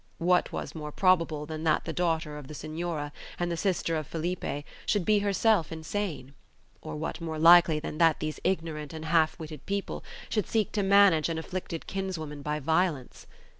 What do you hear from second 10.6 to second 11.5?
to manage an